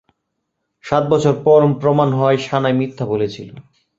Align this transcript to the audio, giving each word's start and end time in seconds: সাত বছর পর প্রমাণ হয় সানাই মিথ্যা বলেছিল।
সাত 0.83 1.03
বছর 1.09 1.33
পর 1.45 1.61
প্রমাণ 1.81 2.09
হয় 2.13 2.37
সানাই 2.47 2.75
মিথ্যা 2.79 3.05
বলেছিল। 3.05 3.49